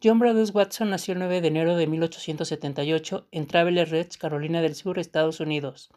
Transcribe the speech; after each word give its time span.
John 0.00 0.20
Bradus 0.20 0.54
Watson 0.54 0.90
nació 0.90 1.14
el 1.14 1.18
9 1.18 1.40
de 1.40 1.48
enero 1.48 1.74
de 1.74 1.88
1878 1.88 3.26
en 3.32 3.48
Traveler 3.48 3.90
Ridge, 3.90 4.16
Carolina 4.16 4.62
del 4.62 4.76
Sur, 4.76 5.00
Estados 5.00 5.40
Unidos, 5.40 5.90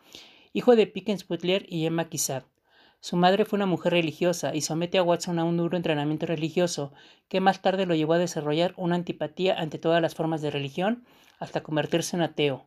hijo 0.54 0.76
de 0.76 0.88
Pickens 0.88 1.28
Butler 1.28 1.68
y 1.70 1.86
Emma 1.86 2.10
Kizad. 2.10 2.42
Su 3.00 3.16
madre 3.16 3.46
fue 3.46 3.58
una 3.58 3.68
mujer 3.68 3.94
religiosa 3.94 4.56
y 4.56 4.62
somete 4.62 4.98
a 4.98 5.04
Watson 5.04 5.38
a 5.38 5.44
un 5.44 5.56
duro 5.56 5.78
entrenamiento 5.78 6.26
religioso, 6.26 6.94
que 7.28 7.42
más 7.42 7.62
tarde 7.62 7.86
lo 7.86 7.94
llevó 7.94 8.14
a 8.14 8.18
desarrollar 8.18 8.74
una 8.76 8.96
antipatía 8.96 9.60
ante 9.60 9.78
todas 9.78 10.02
las 10.02 10.16
formas 10.16 10.42
de 10.42 10.50
religión 10.50 11.06
hasta 11.38 11.62
convertirse 11.62 12.16
en 12.16 12.24
ateo. 12.24 12.66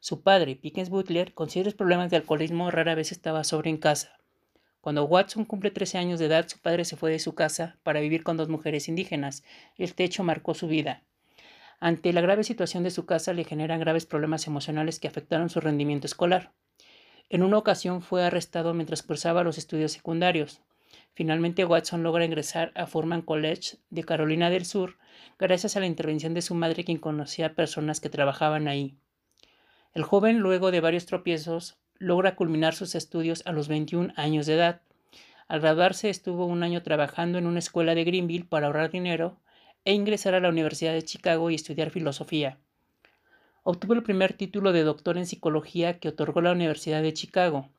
Su 0.00 0.20
padre, 0.20 0.54
Pickens 0.54 0.90
Butler, 0.90 1.32
con 1.32 1.48
serios 1.48 1.72
problemas 1.72 2.10
de 2.10 2.18
alcoholismo, 2.18 2.70
rara 2.70 2.94
vez 2.94 3.10
estaba 3.10 3.42
sobre 3.44 3.70
en 3.70 3.78
casa. 3.78 4.18
Cuando 4.84 5.06
Watson 5.06 5.46
cumple 5.46 5.70
13 5.70 5.96
años 5.96 6.20
de 6.20 6.26
edad, 6.26 6.46
su 6.46 6.58
padre 6.58 6.84
se 6.84 6.94
fue 6.94 7.10
de 7.10 7.18
su 7.18 7.34
casa 7.34 7.78
para 7.84 8.00
vivir 8.00 8.22
con 8.22 8.36
dos 8.36 8.50
mujeres 8.50 8.86
indígenas. 8.86 9.42
Este 9.78 10.04
hecho 10.04 10.22
marcó 10.24 10.52
su 10.52 10.68
vida. 10.68 11.00
Ante 11.80 12.12
la 12.12 12.20
grave 12.20 12.44
situación 12.44 12.82
de 12.82 12.90
su 12.90 13.06
casa 13.06 13.32
le 13.32 13.44
generan 13.44 13.80
graves 13.80 14.04
problemas 14.04 14.46
emocionales 14.46 15.00
que 15.00 15.08
afectaron 15.08 15.48
su 15.48 15.60
rendimiento 15.60 16.06
escolar. 16.06 16.52
En 17.30 17.42
una 17.42 17.56
ocasión 17.56 18.02
fue 18.02 18.24
arrestado 18.24 18.74
mientras 18.74 19.02
cursaba 19.02 19.42
los 19.42 19.56
estudios 19.56 19.92
secundarios. 19.92 20.60
Finalmente 21.14 21.64
Watson 21.64 22.02
logra 22.02 22.26
ingresar 22.26 22.70
a 22.74 22.86
Furman 22.86 23.22
College 23.22 23.78
de 23.88 24.04
Carolina 24.04 24.50
del 24.50 24.66
Sur 24.66 24.98
gracias 25.38 25.78
a 25.78 25.80
la 25.80 25.86
intervención 25.86 26.34
de 26.34 26.42
su 26.42 26.54
madre 26.54 26.84
quien 26.84 26.98
conocía 26.98 27.46
a 27.46 27.54
personas 27.54 28.00
que 28.00 28.10
trabajaban 28.10 28.68
ahí. 28.68 28.98
El 29.94 30.02
joven, 30.02 30.40
luego 30.40 30.70
de 30.70 30.80
varios 30.80 31.06
tropiezos, 31.06 31.78
logra 32.04 32.36
culminar 32.36 32.74
sus 32.74 32.94
estudios 32.94 33.42
a 33.46 33.52
los 33.52 33.68
21 33.68 34.12
años 34.16 34.46
de 34.46 34.54
edad. 34.54 34.82
Al 35.48 35.60
graduarse 35.60 36.10
estuvo 36.10 36.46
un 36.46 36.62
año 36.62 36.82
trabajando 36.82 37.38
en 37.38 37.46
una 37.46 37.58
escuela 37.58 37.94
de 37.94 38.04
Greenville 38.04 38.44
para 38.44 38.66
ahorrar 38.66 38.90
dinero 38.90 39.38
e 39.84 39.92
ingresar 39.92 40.34
a 40.34 40.40
la 40.40 40.48
Universidad 40.48 40.92
de 40.92 41.02
Chicago 41.02 41.50
y 41.50 41.54
estudiar 41.54 41.90
filosofía. 41.90 42.58
Obtuvo 43.62 43.94
el 43.94 44.02
primer 44.02 44.34
título 44.34 44.72
de 44.72 44.82
doctor 44.82 45.16
en 45.16 45.26
psicología 45.26 45.98
que 45.98 46.08
otorgó 46.08 46.42
la 46.42 46.52
Universidad 46.52 47.02
de 47.02 47.14
Chicago. 47.14 47.70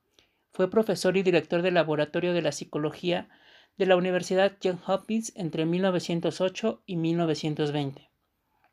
Fue 0.52 0.70
profesor 0.70 1.18
y 1.18 1.24
director 1.24 1.62
del 1.62 1.76
Laboratorio 1.76 2.34
de 2.34 2.42
la 2.42 2.52
Psicología 2.52 3.30
de 3.78 3.86
la 3.86 3.96
Universidad 3.96 4.58
Johns 4.64 4.82
Hopkins 4.88 5.34
entre 5.36 5.66
1908 5.66 6.82
y 6.86 6.96
1920. 6.96 8.15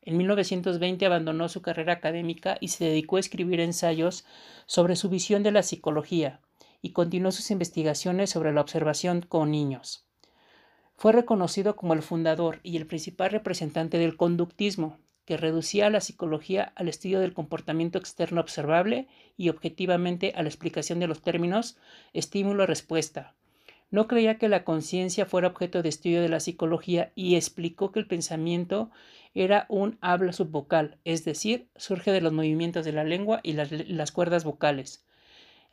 En 0.05 0.17
1920 0.17 1.05
abandonó 1.05 1.47
su 1.47 1.61
carrera 1.61 1.93
académica 1.93 2.57
y 2.59 2.67
se 2.69 2.85
dedicó 2.85 3.17
a 3.17 3.21
escribir 3.21 3.61
ensayos 3.61 4.25
sobre 4.65 4.97
su 4.97 5.09
visión 5.09 5.43
de 5.43 5.51
la 5.51 5.63
psicología 5.63 6.41
y 6.81 6.91
continuó 6.91 7.31
sus 7.31 7.51
investigaciones 7.51 8.29
sobre 8.29 8.51
la 8.51 8.59
observación 8.59 9.21
con 9.21 9.51
niños. 9.51 10.05
Fue 10.97 11.13
reconocido 11.13 11.77
como 11.77 11.93
el 11.93 12.01
fundador 12.01 12.59
y 12.63 12.75
el 12.75 12.85
principal 12.85 13.31
representante 13.31 13.97
del 13.97 14.17
conductismo, 14.17 14.99
que 15.25 15.37
reducía 15.37 15.89
la 15.89 16.01
psicología 16.01 16.73
al 16.75 16.89
estudio 16.89 17.21
del 17.21 17.33
comportamiento 17.33 17.97
externo 17.97 18.41
observable 18.41 19.07
y 19.37 19.47
objetivamente 19.47 20.33
a 20.35 20.43
la 20.43 20.49
explicación 20.49 20.99
de 20.99 21.07
los 21.07 21.21
términos 21.21 21.77
estímulo-respuesta, 22.11 23.35
no 23.93 24.07
creía 24.07 24.39
que 24.39 24.49
la 24.49 24.63
conciencia 24.63 25.27
fuera 25.27 25.49
objeto 25.49 25.83
de 25.83 25.89
estudio 25.89 26.19
de 26.23 26.27
la 26.27 26.39
psicología 26.39 27.11
y 27.13 27.35
explicó 27.35 27.91
que 27.91 27.99
el 27.99 28.07
pensamiento 28.07 28.89
era 29.35 29.67
un 29.69 29.99
habla 30.01 30.33
subvocal, 30.33 30.97
es 31.05 31.25
decir, 31.25 31.67
surge 31.75 32.11
de 32.11 32.19
los 32.19 32.33
movimientos 32.33 32.85
de 32.85 32.91
la 32.91 33.03
lengua 33.03 33.39
y 33.43 33.53
las, 33.53 34.11
cuerdas 34.11 34.45
vocales. 34.45 35.05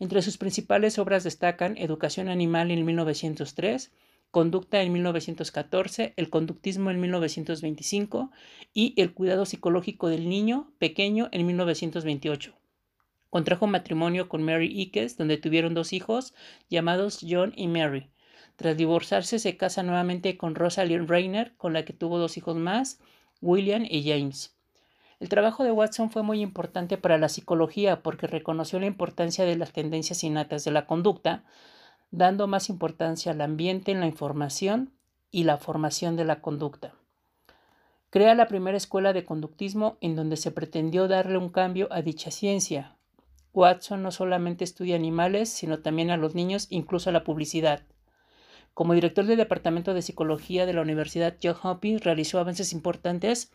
Entre 0.00 0.20
sus 0.20 0.36
principales 0.36 0.98
obras 0.98 1.24
destacan 1.24 1.78
Educación 1.78 2.28
Animal 2.28 2.70
en 2.70 2.84
1903, 2.84 3.90
Conducta 4.30 4.82
en 4.82 4.92
1914, 4.92 6.12
El 6.18 6.28
conductismo 6.28 6.90
en 6.90 7.00
1925 7.00 8.32
y 8.74 8.92
El 9.00 9.14
cuidado 9.14 9.46
psicológico 9.46 10.10
del 10.10 10.28
niño 10.28 10.74
pequeño 10.78 11.30
en 11.32 11.46
1928. 11.46 12.54
Contrajo 13.30 13.68
matrimonio 13.68 14.28
con 14.28 14.42
Mary 14.42 14.66
Ickes, 14.66 15.16
donde 15.16 15.36
tuvieron 15.36 15.72
dos 15.72 15.92
hijos 15.92 16.34
llamados 16.68 17.24
John 17.26 17.52
y 17.54 17.68
Mary. 17.68 18.10
Tras 18.60 18.76
divorciarse, 18.76 19.38
se 19.38 19.56
casa 19.56 19.82
nuevamente 19.82 20.36
con 20.36 20.54
Rosalind 20.54 21.08
Rayner, 21.08 21.54
con 21.56 21.72
la 21.72 21.86
que 21.86 21.94
tuvo 21.94 22.18
dos 22.18 22.36
hijos 22.36 22.56
más, 22.56 23.00
William 23.40 23.86
y 23.88 24.06
James. 24.06 24.54
El 25.18 25.30
trabajo 25.30 25.64
de 25.64 25.72
Watson 25.72 26.10
fue 26.10 26.22
muy 26.22 26.42
importante 26.42 26.98
para 26.98 27.16
la 27.16 27.30
psicología 27.30 28.02
porque 28.02 28.26
reconoció 28.26 28.78
la 28.78 28.84
importancia 28.84 29.46
de 29.46 29.56
las 29.56 29.72
tendencias 29.72 30.22
innatas 30.24 30.62
de 30.62 30.72
la 30.72 30.84
conducta, 30.84 31.42
dando 32.10 32.46
más 32.48 32.68
importancia 32.68 33.32
al 33.32 33.40
ambiente 33.40 33.92
en 33.92 34.00
la 34.00 34.06
información 34.06 34.92
y 35.30 35.44
la 35.44 35.56
formación 35.56 36.16
de 36.16 36.26
la 36.26 36.42
conducta. 36.42 36.92
Crea 38.10 38.34
la 38.34 38.46
primera 38.46 38.76
escuela 38.76 39.14
de 39.14 39.24
conductismo 39.24 39.96
en 40.02 40.16
donde 40.16 40.36
se 40.36 40.50
pretendió 40.50 41.08
darle 41.08 41.38
un 41.38 41.48
cambio 41.48 41.88
a 41.90 42.02
dicha 42.02 42.30
ciencia, 42.30 42.94
Watson 43.54 44.02
no 44.02 44.10
solamente 44.10 44.64
estudia 44.64 44.96
animales, 44.96 45.48
sino 45.48 45.78
también 45.78 46.10
a 46.10 46.18
los 46.18 46.34
niños, 46.34 46.66
incluso 46.68 47.08
a 47.08 47.14
la 47.14 47.24
publicidad. 47.24 47.84
Como 48.74 48.94
director 48.94 49.26
del 49.26 49.36
Departamento 49.36 49.94
de 49.94 50.02
Psicología 50.02 50.64
de 50.64 50.72
la 50.72 50.80
Universidad 50.80 51.36
Johns 51.42 51.58
Hopkins, 51.62 52.04
realizó 52.04 52.38
avances 52.38 52.72
importantes, 52.72 53.50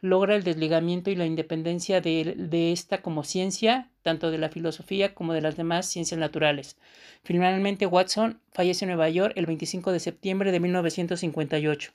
logra 0.00 0.36
el 0.36 0.44
desligamiento 0.44 1.10
y 1.10 1.16
la 1.16 1.26
independencia 1.26 2.00
de, 2.00 2.34
de, 2.36 2.72
esta 2.72 3.02
como 3.02 3.24
ciencia, 3.24 3.88
tanto 4.02 4.30
de 4.30 4.38
la 4.38 4.48
filosofía 4.48 5.14
como 5.14 5.32
de 5.32 5.42
las 5.42 5.56
demás 5.56 5.86
ciencias 5.86 6.18
naturales. 6.18 6.76
Finalmente, 7.24 7.86
Watson 7.86 8.40
fallece 8.52 8.84
en 8.84 8.90
Nueva 8.90 9.10
York 9.10 9.34
el 9.36 9.46
25 9.46 9.92
de 9.92 10.00
septiembre 10.00 10.52
de 10.52 10.60
1958. 10.60 11.92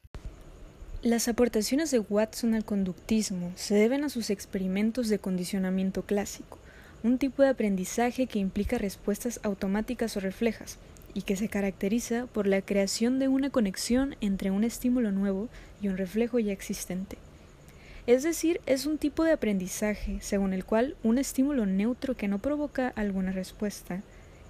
Las 1.02 1.28
aportaciones 1.28 1.92
de 1.92 2.00
Watson 2.00 2.56
al 2.56 2.66
conductismo 2.66 3.52
se 3.56 3.76
deben 3.76 4.04
a 4.04 4.10
sus 4.10 4.30
experimentos 4.30 5.08
de 5.08 5.20
condicionamiento 5.20 6.04
clásico 6.04 6.60
un 7.04 7.20
tipo 7.20 7.44
de 7.44 7.50
aprendizaje 7.50 8.26
que 8.26 8.40
implica 8.40 8.80
respuestas 8.80 9.40
automáticas 9.44 10.18
o 10.18 10.20
reflejas 10.20 10.80
y 11.16 11.24
que 11.24 11.36
se 11.36 11.48
caracteriza 11.48 12.28
por 12.28 12.46
la 12.46 12.62
creación 12.62 13.18
de 13.18 13.28
una 13.28 13.50
conexión 13.50 14.16
entre 14.22 14.52
un 14.52 14.64
estímulo 14.64 15.12
nuevo 15.12 15.50
y 15.82 15.88
un 15.88 15.98
reflejo 15.98 16.38
ya 16.38 16.52
existente. 16.52 17.18
Es 18.06 18.22
decir, 18.22 18.62
es 18.68 18.86
un 18.86 19.00
tipo 19.00 19.24
de 19.24 19.32
aprendizaje 19.32 20.20
según 20.22 20.54
el 20.54 20.66
cual 20.66 20.96
un 21.02 21.18
estímulo 21.18 21.66
neutro 21.66 22.16
que 22.16 22.28
no 22.28 22.38
provoca 22.38 22.90
alguna 22.90 23.32
respuesta 23.32 24.04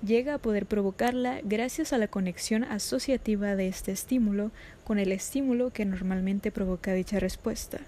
llega 0.04 0.34
a 0.34 0.38
poder 0.40 0.66
provocarla 0.66 1.40
gracias 1.44 1.94
a 1.94 1.98
la 1.98 2.08
conexión 2.08 2.64
asociativa 2.66 3.56
de 3.56 3.68
este 3.68 3.92
estímulo 3.92 4.52
con 4.84 5.00
el 5.00 5.12
estímulo 5.12 5.72
que 5.72 5.86
normalmente 5.86 6.52
provoca 6.52 6.94
dicha 6.94 7.20
respuesta. 7.20 7.80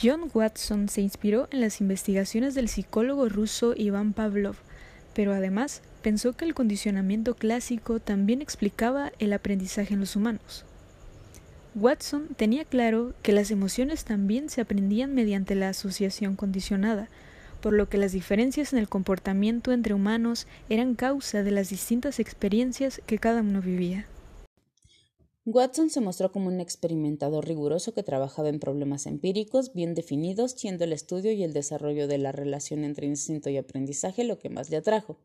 John 0.00 0.30
Watson 0.32 0.88
se 0.88 1.00
inspiró 1.00 1.48
en 1.50 1.60
las 1.60 1.80
investigaciones 1.80 2.54
del 2.54 2.68
psicólogo 2.68 3.28
ruso 3.28 3.74
Iván 3.76 4.12
Pavlov, 4.12 4.56
pero 5.14 5.34
además 5.34 5.82
pensó 6.00 6.32
que 6.32 6.44
el 6.44 6.54
condicionamiento 6.54 7.34
clásico 7.34 8.00
también 8.00 8.42
explicaba 8.42 9.12
el 9.18 9.32
aprendizaje 9.32 9.94
en 9.94 10.00
los 10.00 10.16
humanos. 10.16 10.64
Watson 11.74 12.28
tenía 12.36 12.64
claro 12.64 13.14
que 13.22 13.32
las 13.32 13.50
emociones 13.50 14.04
también 14.04 14.48
se 14.48 14.60
aprendían 14.60 15.14
mediante 15.14 15.54
la 15.54 15.68
asociación 15.68 16.34
condicionada, 16.34 17.08
por 17.60 17.72
lo 17.72 17.88
que 17.88 17.98
las 17.98 18.12
diferencias 18.12 18.72
en 18.72 18.78
el 18.78 18.88
comportamiento 18.88 19.72
entre 19.72 19.94
humanos 19.94 20.46
eran 20.68 20.94
causa 20.94 21.42
de 21.42 21.50
las 21.50 21.70
distintas 21.70 22.18
experiencias 22.18 23.00
que 23.06 23.18
cada 23.18 23.42
uno 23.42 23.60
vivía. 23.60 24.06
Watson 25.52 25.90
se 25.90 26.00
mostró 26.00 26.30
como 26.32 26.48
un 26.48 26.60
experimentador 26.60 27.46
riguroso 27.46 27.92
que 27.92 28.02
trabajaba 28.02 28.48
en 28.48 28.60
problemas 28.60 29.06
empíricos 29.06 29.72
bien 29.72 29.94
definidos, 29.94 30.52
siendo 30.52 30.84
el 30.84 30.92
estudio 30.92 31.32
y 31.32 31.42
el 31.42 31.52
desarrollo 31.52 32.06
de 32.06 32.18
la 32.18 32.30
relación 32.30 32.84
entre 32.84 33.06
instinto 33.06 33.50
y 33.50 33.56
aprendizaje 33.56 34.24
lo 34.24 34.38
que 34.38 34.48
más 34.48 34.70
le 34.70 34.76
atrajo. 34.76 35.18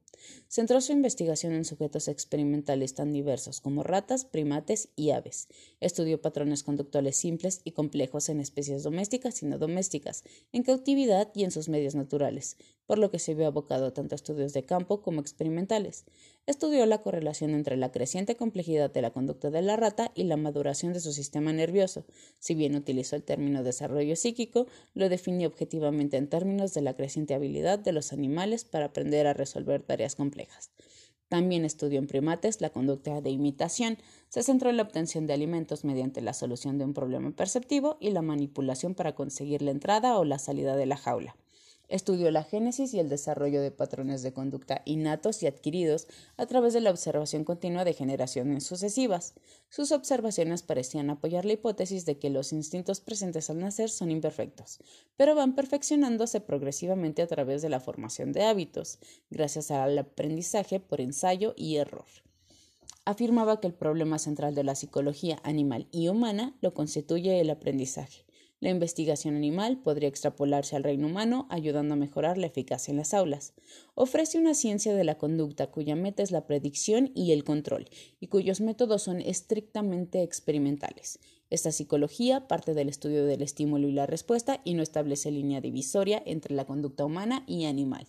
Centró 0.47 0.81
su 0.81 0.94
investigación 0.94 1.53
en 1.53 1.66
sujetos 1.66 2.08
experimentales 2.08 2.96
tan 2.96 3.14
diversos 3.14 3.62
como 3.62 3.84
ratas, 3.84 4.26
primates 4.26 4.90
y 4.96 5.11
aves. 5.11 5.47
Estudió 5.79 6.22
patrones 6.22 6.64
conductuales 6.64 7.17
simples 7.17 7.61
y 7.64 7.72
complejos 7.72 8.29
en 8.29 8.40
especies 8.40 8.84
domésticas 8.84 9.44
y 9.44 9.46
no 9.46 9.58
domésticas, 9.58 10.23
en 10.52 10.64
cautividad 10.64 11.29
y 11.35 11.44
en 11.44 11.52
sus 11.52 11.70
medios 11.70 11.94
naturales, 11.94 12.58
por 12.88 12.97
lo 12.97 13.11
que 13.11 13.20
se 13.20 13.35
vio 13.35 13.47
abocado 13.47 13.94
tanto 13.94 14.16
a 14.16 14.17
estudios 14.17 14.53
de 14.53 14.64
campo 14.64 15.02
como 15.02 15.22
experimentales. 15.22 16.05
Estudió 16.47 16.86
la 16.86 17.02
correlación 17.02 17.56
entre 17.56 17.76
la 17.76 17.92
creciente 17.92 18.36
complejidad 18.36 18.92
de 18.92 19.02
la 19.02 19.09
conducta 19.09 19.50
de 19.50 19.64
la 19.64 19.78
rata 19.78 20.12
y 20.14 20.26
la 20.26 20.38
maduración 20.38 20.94
de 20.94 21.00
su 21.00 21.12
sistema 21.12 21.52
nervioso. 21.53 22.06
Si 22.38 22.53
bien 22.53 22.76
utilizó 22.76 23.16
el 23.16 23.24
término 23.24 23.64
desarrollo 23.64 24.16
psíquico, 24.16 24.68
lo 24.94 25.09
definió 25.09 25.47
objetivamente 25.47 26.18
en 26.18 26.30
términos 26.30 26.76
de 26.76 26.82
la 26.82 26.96
creciente 26.96 27.34
habilidad 27.34 27.80
de 27.80 27.94
los 27.94 28.14
animales 28.14 28.64
para 28.64 28.86
aprender 28.86 29.26
a 29.26 29.34
resolver 29.34 29.82
tareas 29.82 30.16
complejas. 30.16 30.70
También 31.30 31.66
estudió 31.66 31.97
en 31.97 32.06
primates 32.06 32.62
la 32.62 32.70
conducta 32.70 33.22
de 33.22 33.32
imitación. 33.32 33.98
Se 34.30 34.44
centró 34.44 34.70
en 34.70 34.78
la 34.78 34.84
obtención 34.84 35.26
de 35.26 35.34
alimentos 35.34 35.84
mediante 35.84 36.22
la 36.22 36.34
solución 36.34 36.78
de 36.78 36.86
un 36.86 36.94
problema 36.94 37.32
perceptivo 37.32 37.98
y 38.00 38.12
la 38.12 38.22
manipulación 38.22 38.94
para 38.94 39.16
conseguir 39.16 39.64
la 39.64 39.72
entrada 39.72 40.20
o 40.20 40.24
la 40.24 40.38
salida 40.38 40.76
de 40.76 40.86
la 40.86 40.98
jaula. 40.98 41.36
Estudió 41.87 42.32
la 42.32 42.43
génesis 42.43 42.93
y 42.93 42.99
el 42.99 43.09
desarrollo 43.09 43.61
de 43.61 43.72
patrones 43.72 44.23
de 44.23 44.34
conducta 44.34 44.82
innatos 44.85 45.43
y 45.43 45.47
adquiridos 45.47 46.08
a 46.37 46.46
través 46.46 46.73
de 46.73 46.82
la 46.82 46.91
observación 46.91 47.43
continua 47.43 47.85
de 47.85 47.93
generaciones 47.93 48.64
sucesivas. 48.64 49.34
Sus 49.70 49.91
observaciones 49.91 50.64
parecían 50.64 51.09
apoyar 51.09 51.46
la 51.46 51.53
hipótesis 51.53 52.05
de 52.05 52.17
que 52.17 52.29
los 52.29 52.53
instintos 52.53 53.02
presentes 53.02 53.49
al 53.49 53.59
nacer 53.59 53.90
son 53.90 54.11
imperfectos, 54.11 54.79
pero 55.17 55.35
van 55.35 55.55
perfeccionándose 55.55 56.41
progresivamente 56.41 57.22
a 57.22 57.28
través 57.28 57.61
de 57.61 57.70
la 57.70 57.79
formación 57.79 58.31
de 58.31 58.43
hábitos, 58.43 58.99
gracias 59.29 59.72
al 59.72 59.97
aprendizaje 59.97 60.79
por 60.79 61.02
ensayo 61.02 61.53
y 61.55 61.78
error 61.78 62.05
afirmaba 63.05 63.61
que 63.61 63.67
el 63.67 63.73
problema 63.73 64.20
central 64.20 64.55
de 64.55 64.64
la 64.64 64.76
psicología 64.76 65.40
animal 65.43 65.88
y 65.91 66.09
humana 66.09 66.58
lo 66.61 66.73
constituye 66.73 67.40
el 67.40 67.52
aprendizaje. 67.52 68.26
La 68.59 68.69
investigación 68.69 69.35
animal 69.35 69.81
podría 69.81 70.09
extrapolarse 70.09 70.75
al 70.75 70.84
reino 70.84 71.07
humano, 71.07 71.47
ayudando 71.49 71.93
a 71.93 71.97
mejorar 71.97 72.37
la 72.37 72.47
eficacia 72.47 72.91
en 72.91 72.97
las 72.97 73.13
aulas. 73.13 73.53
Ofrece 73.93 74.40
una 74.40 74.53
ciencia 74.53 74.96
de 74.96 75.03
la 75.03 75.17
conducta 75.17 75.67
cuya 75.67 75.96
meta 75.96 76.23
es 76.23 76.31
la 76.31 76.47
predicción 76.47 77.11
y 77.13 77.31
el 77.31 77.43
control, 77.43 77.90
y 78.19 78.28
cuyos 78.28 78.61
métodos 78.61 79.03
son 79.03 79.22
estrictamente 79.22 80.23
experimentales. 80.23 81.19
Esta 81.49 81.72
psicología 81.72 82.47
parte 82.47 82.73
del 82.73 82.90
estudio 82.90 83.25
del 83.25 83.41
estímulo 83.41 83.87
y 83.87 83.91
la 83.91 84.05
respuesta 84.07 84.61
y 84.63 84.73
no 84.73 84.81
establece 84.81 85.31
línea 85.31 85.61
divisoria 85.61 86.23
entre 86.25 86.55
la 86.55 86.66
conducta 86.66 87.05
humana 87.05 87.43
y 87.47 87.66
animal 87.66 88.07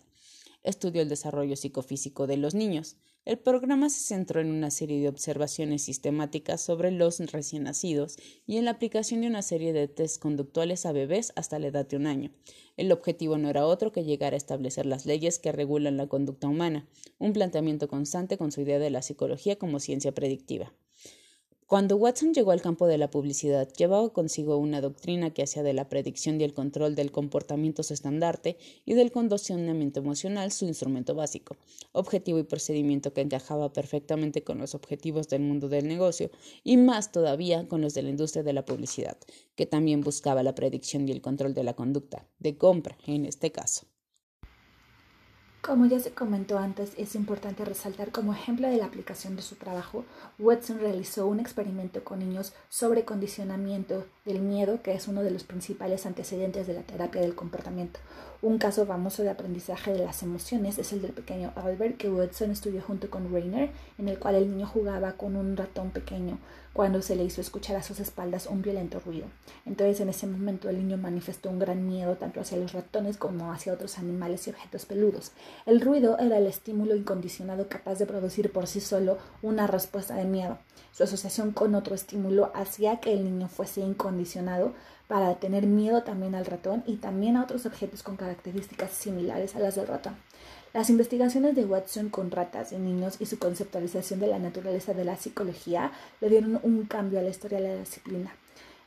estudió 0.67 1.01
el 1.01 1.09
desarrollo 1.09 1.55
psicofísico 1.55 2.27
de 2.27 2.37
los 2.37 2.53
niños. 2.53 2.97
El 3.27 3.39
programa 3.39 3.89
se 3.89 3.99
centró 3.99 4.39
en 4.39 4.49
una 4.49 4.71
serie 4.71 5.01
de 5.01 5.09
observaciones 5.09 5.81
sistemáticas 5.81 6.61
sobre 6.61 6.91
los 6.91 7.19
recién 7.19 7.63
nacidos 7.63 8.15
y 8.45 8.55
en 8.55 8.63
la 8.63 8.71
aplicación 8.71 9.19
de 9.19 9.27
una 9.27 9.41
serie 9.41 9.73
de 9.73 9.89
test 9.89 10.21
conductuales 10.21 10.85
a 10.85 10.93
bebés 10.93 11.33
hasta 11.35 11.59
la 11.59 11.67
edad 11.67 11.85
de 11.85 11.97
un 11.97 12.07
año. 12.07 12.31
El 12.77 12.89
objetivo 12.93 13.37
no 13.37 13.49
era 13.49 13.65
otro 13.65 13.91
que 13.91 14.05
llegar 14.05 14.33
a 14.33 14.37
establecer 14.37 14.85
las 14.85 15.05
leyes 15.05 15.39
que 15.39 15.51
regulan 15.51 15.97
la 15.97 16.07
conducta 16.07 16.47
humana, 16.47 16.87
un 17.17 17.33
planteamiento 17.33 17.89
constante 17.89 18.37
con 18.37 18.53
su 18.53 18.61
idea 18.61 18.79
de 18.79 18.91
la 18.91 19.01
psicología 19.01 19.57
como 19.57 19.81
ciencia 19.81 20.13
predictiva. 20.13 20.73
Cuando 21.67 21.97
Watson 21.97 22.33
llegó 22.33 22.51
al 22.51 22.61
campo 22.61 22.87
de 22.87 22.97
la 22.97 23.11
publicidad, 23.11 23.67
llevaba 23.73 24.13
consigo 24.13 24.55
una 24.55 24.79
doctrina 24.79 25.33
que 25.33 25.43
hacía 25.43 25.63
de 25.63 25.73
la 25.73 25.89
predicción 25.89 26.39
y 26.39 26.45
el 26.45 26.53
control 26.53 26.95
del 26.95 27.11
comportamiento 27.11 27.83
su 27.83 27.93
estandarte 27.93 28.57
y 28.85 28.93
del 28.93 29.11
condicionamiento 29.11 29.99
emocional 29.99 30.53
su 30.53 30.63
instrumento 30.63 31.13
básico, 31.13 31.57
objetivo 31.91 32.39
y 32.39 32.43
procedimiento 32.43 33.11
que 33.11 33.19
encajaba 33.19 33.73
perfectamente 33.73 34.45
con 34.45 34.59
los 34.59 34.75
objetivos 34.75 35.27
del 35.27 35.41
mundo 35.41 35.67
del 35.67 35.89
negocio 35.89 36.31
y 36.63 36.77
más 36.77 37.11
todavía 37.11 37.67
con 37.67 37.81
los 37.81 37.93
de 37.93 38.03
la 38.03 38.11
industria 38.11 38.43
de 38.43 38.53
la 38.53 38.63
publicidad, 38.63 39.17
que 39.57 39.65
también 39.65 39.99
buscaba 39.99 40.43
la 40.43 40.55
predicción 40.55 41.05
y 41.05 41.11
el 41.11 41.21
control 41.21 41.53
de 41.53 41.65
la 41.65 41.73
conducta, 41.73 42.25
de 42.39 42.57
compra 42.57 42.97
en 43.07 43.25
este 43.25 43.51
caso. 43.51 43.87
Como 45.61 45.85
ya 45.85 45.99
se 45.99 46.11
comentó 46.11 46.59
antes, 46.59 46.93
es 46.97 47.13
importante 47.15 47.65
resaltar 47.65 48.11
como 48.11 48.33
ejemplo 48.33 48.69
de 48.69 48.77
la 48.77 48.85
aplicación 48.85 49.35
de 49.35 49.41
su 49.41 49.55
trabajo, 49.55 50.05
Watson 50.39 50.79
realizó 50.79 51.27
un 51.27 51.41
experimento 51.41 52.05
con 52.05 52.19
niños 52.19 52.53
sobre 52.69 53.03
condicionamiento 53.03 54.05
del 54.23 54.39
miedo, 54.39 54.81
que 54.81 54.93
es 54.93 55.09
uno 55.09 55.23
de 55.23 55.31
los 55.31 55.43
principales 55.43 56.05
antecedentes 56.05 56.67
de 56.67 56.73
la 56.73 56.83
terapia 56.83 57.19
del 57.19 57.35
comportamiento. 57.35 57.99
Un 58.41 58.59
caso 58.59 58.85
famoso 58.85 59.23
de 59.23 59.31
aprendizaje 59.31 59.91
de 59.91 60.05
las 60.05 60.23
emociones 60.23 60.77
es 60.77 60.93
el 60.93 61.01
del 61.01 61.11
pequeño 61.11 61.51
Albert 61.55 61.97
que 61.97 62.09
Watson 62.09 62.51
estudió 62.51 62.81
junto 62.81 63.09
con 63.09 63.33
Rainer, 63.33 63.71
en 63.97 64.07
el 64.07 64.19
cual 64.19 64.35
el 64.35 64.49
niño 64.49 64.67
jugaba 64.67 65.13
con 65.13 65.35
un 65.35 65.57
ratón 65.57 65.89
pequeño 65.89 66.37
cuando 66.77 67.01
se 67.01 67.15
le 67.15 67.23
hizo 67.23 67.41
escuchar 67.41 67.75
a 67.75 67.81
sus 67.81 67.99
espaldas 67.99 68.45
un 68.45 68.61
violento 68.61 68.99
ruido. 68.99 69.25
Entonces 69.65 69.99
en 69.99 70.09
ese 70.09 70.27
momento 70.27 70.69
el 70.69 70.77
niño 70.77 70.97
manifestó 70.97 71.49
un 71.49 71.57
gran 71.57 71.87
miedo 71.87 72.17
tanto 72.17 72.39
hacia 72.39 72.59
los 72.59 72.73
ratones 72.73 73.17
como 73.17 73.51
hacia 73.51 73.73
otros 73.73 73.97
animales 73.97 74.45
y 74.45 74.51
objetos 74.51 74.85
peludos. 74.85 75.31
El 75.65 75.81
ruido 75.81 76.17
era 76.19 76.37
el 76.37 76.47
estímulo 76.47 76.95
incondicionado 76.95 77.67
capaz 77.67 77.99
de 77.99 78.05
producir 78.05 78.51
por 78.51 78.67
sí 78.67 78.79
solo 78.79 79.17
una 79.41 79.67
respuesta 79.67 80.15
de 80.15 80.25
miedo. 80.25 80.57
Su 80.91 81.03
asociación 81.03 81.51
con 81.51 81.75
otro 81.75 81.95
estímulo 81.95 82.51
hacía 82.55 82.99
que 82.99 83.13
el 83.13 83.23
niño 83.23 83.47
fuese 83.47 83.81
incondicionado 83.81 84.73
para 85.07 85.35
tener 85.35 85.65
miedo 85.65 86.03
también 86.03 86.35
al 86.35 86.45
ratón 86.45 86.83
y 86.85 86.97
también 86.97 87.37
a 87.37 87.43
otros 87.43 87.65
objetos 87.65 88.03
con 88.03 88.17
características 88.17 88.91
similares 88.91 89.55
a 89.55 89.59
las 89.59 89.75
del 89.75 89.87
ratón. 89.87 90.15
Las 90.73 90.89
investigaciones 90.89 91.55
de 91.55 91.65
Watson 91.65 92.09
con 92.09 92.29
ratas 92.29 92.71
y 92.71 92.77
niños 92.77 93.15
y 93.19 93.25
su 93.25 93.39
conceptualización 93.39 94.19
de 94.19 94.27
la 94.27 94.39
naturaleza 94.39 94.93
de 94.93 95.05
la 95.05 95.15
psicología 95.15 95.91
le 96.21 96.29
dieron 96.29 96.59
un 96.61 96.85
cambio 96.85 97.19
a 97.19 97.23
la 97.23 97.29
historia 97.29 97.59
de 97.59 97.69
la 97.69 97.79
disciplina. 97.79 98.35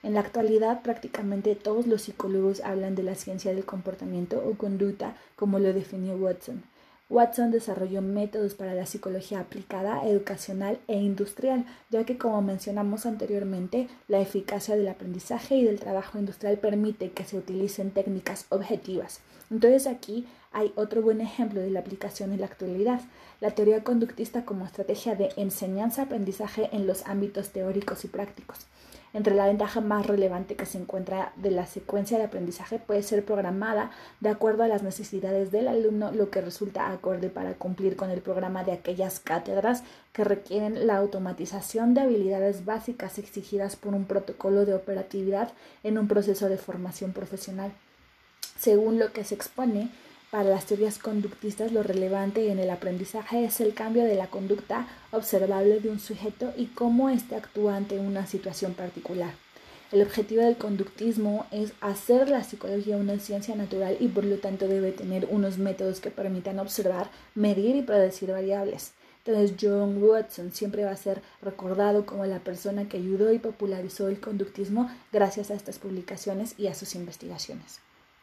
En 0.03 0.15
la 0.15 0.21
actualidad, 0.21 0.83
prácticamente 0.83 1.55
todos 1.55 1.87
los 1.87 2.03
psicólogos 2.03 2.61
hablan 2.61 2.95
de 2.95 3.03
la 3.03 3.15
ciencia 3.15 3.53
del 3.55 3.67
comportamiento 3.67 4.43
o 4.47 4.57
conducta, 4.57 5.15
como 5.37 5.59
lo 5.59 5.73
definió 5.75 6.17
Watson. 6.17 6.63
Watson 7.11 7.51
desarrolló 7.51 8.03
métodos 8.03 8.55
para 8.55 8.73
la 8.73 8.87
psicología 8.87 9.41
aplicada, 9.41 10.09
educacional 10.09 10.79
e 10.87 10.97
industrial, 10.97 11.67
ya 11.91 12.05
que 12.05 12.17
como 12.17 12.41
mencionamos 12.41 13.05
anteriormente, 13.05 13.89
la 14.07 14.21
eficacia 14.21 14.77
del 14.77 14.89
aprendizaje 14.89 15.57
y 15.57 15.65
del 15.65 15.81
trabajo 15.81 16.19
industrial 16.19 16.59
permite 16.59 17.11
que 17.11 17.25
se 17.25 17.37
utilicen 17.37 17.91
técnicas 17.91 18.47
objetivas. 18.49 19.21
Entonces 19.51 19.89
aquí 19.89 20.27
hay 20.53 20.73
otro 20.77 21.03
buen 21.03 21.21
ejemplo 21.21 21.61
de 21.61 21.71
la 21.71 21.81
aplicación 21.81 22.33
en 22.33 22.41
la 22.41 22.47
actualidad, 22.47 23.01
la 23.41 23.51
teoría 23.51 23.83
conductista 23.83 24.45
como 24.45 24.65
estrategia 24.65 25.17
de 25.17 25.31
enseñanza-aprendizaje 25.37 26.71
en 26.73 26.87
los 26.87 27.05
ámbitos 27.07 27.51
teóricos 27.51 28.05
y 28.05 28.09
prácticos. 28.09 28.67
Entre 29.13 29.35
la 29.35 29.47
ventaja 29.47 29.81
más 29.81 30.07
relevante 30.07 30.55
que 30.55 30.67
se 30.67 30.79
encuentra 30.79 31.33
de 31.35 31.51
la 31.51 31.67
secuencia 31.67 32.17
de 32.17 32.25
aprendizaje 32.25 32.79
puede 32.79 33.03
ser 33.03 33.25
programada 33.25 33.91
de 34.21 34.29
acuerdo 34.29 34.63
a 34.63 34.69
las 34.69 34.85
necesidades 34.85 35.51
del 35.51 35.67
alumno, 35.67 36.13
lo 36.13 36.31
que 36.31 36.41
resulta 36.41 36.93
acorde 36.93 37.29
para 37.29 37.55
cumplir 37.55 37.97
con 37.97 38.11
el 38.11 38.21
programa 38.21 38.63
de 38.63 38.71
aquellas 38.73 39.19
cátedras 39.19 39.83
que 40.13 40.23
requieren 40.23 40.87
la 40.87 40.97
automatización 40.97 41.93
de 41.93 42.03
habilidades 42.03 42.65
básicas 42.65 43.19
exigidas 43.19 43.75
por 43.75 43.95
un 43.95 44.05
protocolo 44.05 44.65
de 44.65 44.75
operatividad 44.75 45.53
en 45.83 45.99
un 45.99 46.07
proceso 46.07 46.49
de 46.49 46.57
formación 46.57 47.13
profesional. 47.13 47.73
Según 48.57 49.01
lo 49.01 49.13
que 49.13 49.25
se 49.25 49.35
expone, 49.35 49.91
para 50.31 50.49
las 50.51 50.67
teorías 50.67 50.99
conductistas 50.99 51.73
lo 51.73 51.83
relevante 51.83 52.53
en 52.53 52.61
el 52.61 52.71
aprendizaje 52.71 53.45
es 53.45 53.61
el 53.61 53.75
cambio 53.75 54.05
de 54.05 54.15
la 54.15 54.29
conducta 54.29 54.87
observable 55.11 55.81
de 55.81 55.91
un 55.91 55.99
sujeto 55.99 56.53
y 56.57 56.67
cómo 56.67 57.11
éste 57.11 57.35
actúa 57.35 57.75
ante 57.75 57.99
una 57.99 58.27
situación 58.27 58.75
particular. 58.75 59.35
El 59.91 60.03
objetivo 60.03 60.43
del 60.43 60.57
conductismo 60.57 61.47
es 61.51 61.73
hacer 61.81 62.29
la 62.29 62.45
psicología 62.45 62.97
una 62.97 63.19
ciencia 63.19 63.57
natural 63.57 63.97
y 63.99 64.07
por 64.07 64.25
lo 64.25 64.37
tanto 64.37 64.69
debe 64.69 64.93
tener 64.93 65.27
unos 65.29 65.59
métodos 65.59 65.99
que 65.99 66.13
permitan 66.13 66.61
observar, 66.61 67.11
medir 67.35 67.75
y 67.75 67.83
predecir 67.83 68.31
variables. 68.31 68.93
Entonces 69.25 69.57
John 69.61 70.01
Watson 70.01 70.53
siempre 70.53 70.85
va 70.85 70.93
a 70.93 70.97
ser 70.97 71.23
recordado 71.43 72.07
como 72.07 72.25
la 72.25 72.39
persona 72.39 72.89
que 72.89 72.99
ayudó 72.99 73.33
y 73.33 73.41
popularizó 73.41 74.07
el 74.07 74.21
conductismo 74.21 74.89
gracias 75.13 75.51
a 75.51 75.55
estas 75.55 75.81
publicaciones 75.81 76.55
y 76.57 76.69
a 76.69 76.75
sus 76.77 76.95
investigaciones. 76.95 77.81